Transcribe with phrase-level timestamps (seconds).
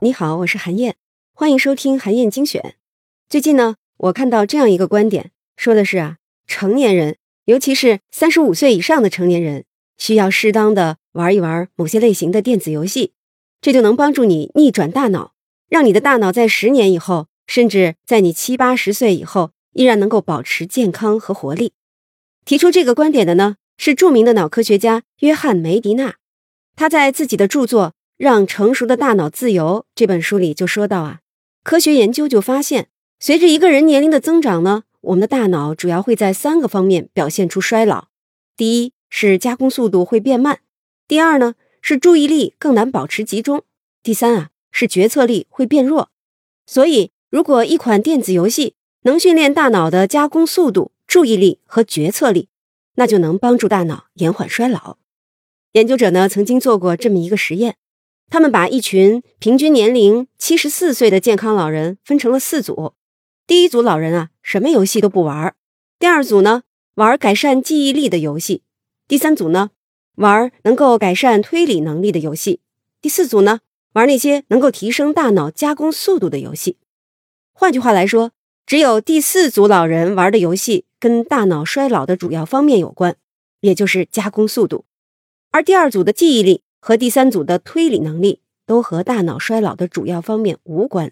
[0.00, 0.96] 你好，我是韩燕，
[1.32, 2.74] 欢迎收听韩燕精选。
[3.30, 9.64] 最近呢，我看到这样一个观点，说的是啊，成年人，尤其是三十五岁以上的成年人，
[9.96, 13.14] 需要适当的玩一玩某些类型的电子游戏，
[13.62, 15.32] 这就能帮助你逆转大脑，
[15.70, 21.72] 让你的大脑在十年以后，甚至在你七八十岁以后，依然能够保持健康和活力。
[22.44, 26.16] 提出这个观点的呢，是著名的脑科学家约翰梅迪纳，
[26.76, 27.94] 他在自己的著作。
[28.16, 31.20] 让成熟的大脑自由这本书里就说到啊，
[31.62, 32.88] 科学研究就发现，
[33.20, 38.08] 随着一个人年龄的增长呢，我们的大脑主要会在三个方面表现出衰老。
[38.56, 40.60] 第一是加工速度会变慢，
[41.06, 43.64] 第二呢是注意力更难保持集中，
[44.02, 46.10] 第三啊是决策力会变弱。
[46.66, 52.48] 所以，如果一款电子游戏能训练大脑的加工速度、注意力和决策力，
[52.94, 54.96] 那就能帮助大脑延缓衰老。
[55.72, 57.76] 研究者呢曾经做过这么一个实验。
[58.28, 62.94] 他们把一群平均年龄七十四岁的健康老人分成了四组。
[63.46, 65.52] 第一组老人啊，什么游戏都不玩；
[65.98, 66.64] 第二组呢，
[66.96, 68.62] 玩改善记忆力的游戏；
[69.06, 69.70] 第三组呢，
[70.16, 72.58] 玩能够改善推理能力的游戏；
[73.00, 73.60] 第四组呢，
[73.92, 76.78] 玩那些能够提升大脑加工速度的游戏。
[77.52, 78.32] 换句话来说，
[78.66, 83.16] 只有第四组老人玩的游戏跟大脑衰老的主要方面有关，
[83.60, 84.84] 也就是加工速度；
[85.52, 86.64] 而第二组的记忆力。
[86.86, 91.10] 和第三组的推理能力都和大脑衰老的主要方面无关。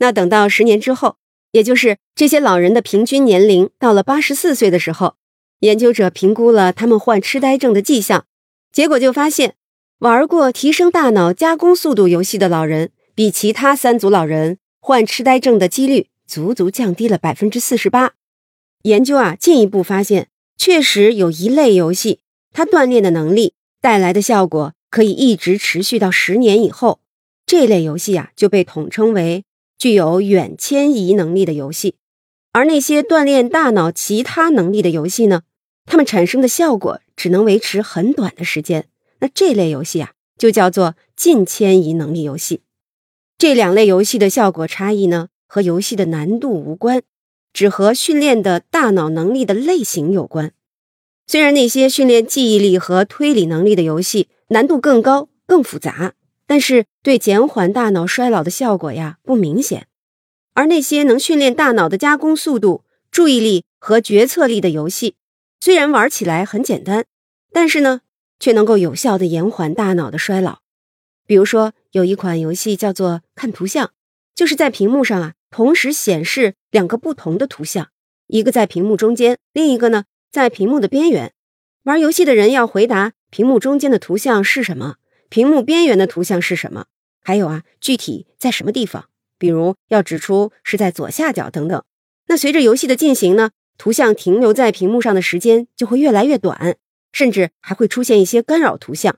[0.00, 1.16] 那等到十年之后，
[1.52, 5.14] 也就是这些老人的平均年龄到了八十四岁的时候，
[5.60, 8.26] 研究者评估了他们患痴呆症的迹象，
[8.70, 9.54] 结果就发现，
[10.00, 18.12] 玩过提升大脑加工速度游戏的老人，比其他三组老人患痴呆症的几率足足降低了百分之四十八。
[18.82, 22.20] 研究啊，进一步发现，确实有一类游戏，
[22.52, 24.74] 它锻炼的能力带来的效果。
[24.90, 27.00] 可以一直持续到十年以后，
[27.46, 29.44] 这类游戏啊就被统称为
[29.78, 31.94] 具有远迁移能力的游戏。
[32.52, 35.42] 而那些锻炼大脑其他能力的游戏呢，
[35.86, 38.88] 它们产生的效果只能维持很短的时间。
[39.20, 42.62] 那这类游戏啊就叫做近迁移能力游戏。
[43.36, 47.02] 这两类游戏的效果差异呢，和游戏的难度无关，
[47.52, 50.52] 只和训练的大脑能力的类型有关。
[51.26, 56.14] 虽然那些训练记忆力和推理能力的游戏，难度更高、更复杂，
[56.46, 59.86] 但是对减缓大脑衰老的效果呀不明显。
[60.54, 65.16] 而那些能训练大脑的加工速度、注意力和决策力的游戏，
[65.60, 67.04] 虽然玩起来很简单，
[67.52, 68.00] 但是呢，
[68.40, 70.60] 却能够有效的延缓大脑的衰老。
[71.26, 73.92] 比如说，有一款游戏叫做“看图像”，
[74.34, 77.88] 就是在屏幕上啊同时显示两个不同的图像，
[78.28, 81.34] 一个在屏幕中间，另一个呢在屏幕的边缘。
[81.84, 83.12] 玩游戏的人要回答。
[83.30, 84.96] 屏幕中间的图像是什么？
[85.28, 86.86] 屏幕边缘的图像是什么？
[87.22, 89.08] 还有啊，具体在什么地方？
[89.36, 91.84] 比如要指出是在左下角等等。
[92.26, 96.76] 那随着游戏的进行呢，图像停留在屏幕上的时间就会越来越短，
[97.12, 99.16] 甚至还会出现一些干扰图像。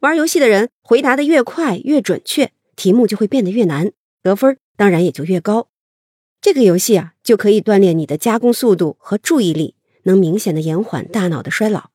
[0.00, 5.68] 玩游戏的人回答的越快越准确，题目就会变得越难，得分当然也就越高。
[6.40, 11.91] 这个游戏啊，就可以锻炼你的加工速度和注意力，能明显的延缓大脑的衰老。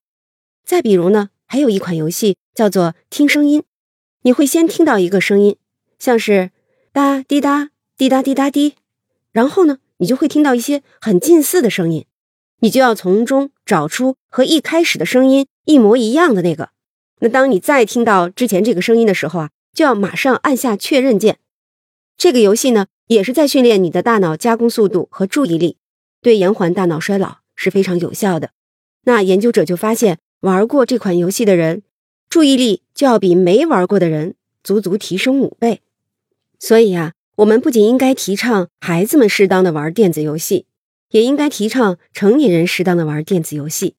[0.67, 3.63] 再比如呢，还有一款游戏叫做听声音，
[4.23, 5.55] 你会先听到一个声音，
[5.97, 6.51] 像是
[6.91, 8.75] 哒滴哒滴哒滴哒滴，
[9.31, 12.05] 然后呢，你就会听到一些很近似的声音，
[12.59, 16.71] 你就要从中找出和一开始的声音一模一样的那个。
[17.19, 21.39] 那当你再听到之前这个声音的时候啊，就要马上按下确认键。
[22.17, 25.77] 这个游戏呢，也是在训练你的大脑加工速度和注意力，
[26.21, 28.49] 对延缓大脑衰老是非常有效的。
[29.05, 30.19] 那研究者就发现。
[30.41, 31.81] 玩过这款游戏的人，
[32.29, 35.81] 注意力就要比没玩过的人足足提升五倍。
[36.59, 40.65] 所以啊，我们不仅应该提倡孩子们适当的玩电子游戏，
[41.11, 43.95] 也应该提倡成年人适当的玩电子游戏。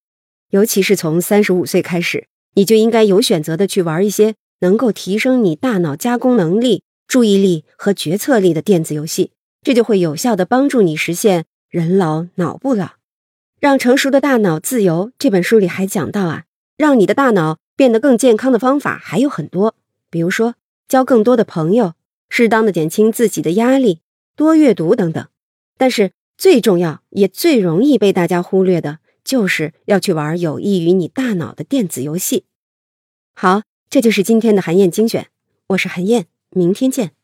[0.50, 9.32] 尤其是从三十五岁开始，你就应该有选择的去玩一些能够提升你大脑加工能力、注意力和决策力的电子游戏，
[9.62, 12.97] 这就会有效的帮助你实现人老脑不老。
[13.60, 15.12] 让成熟的大脑自由。
[15.18, 16.44] 这本书里还讲到啊，
[16.76, 19.74] 让你的大脑变得更健康的方法还有很多，
[20.10, 20.54] 比如说
[20.88, 21.94] 交更多的朋友，
[22.28, 24.00] 适当的减轻自己的压力，
[24.36, 25.26] 多阅读等等。
[25.76, 32.44] 但是最重要也最容易被大家忽略的，就是要去玩有益于你大脑的电子游戏。
[33.34, 35.28] 好，这就是今天的韩燕精选，
[35.68, 37.17] 我是韩燕，明天见。